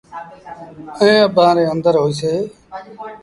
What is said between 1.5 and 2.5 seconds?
ري اندر هوئيٚسي۔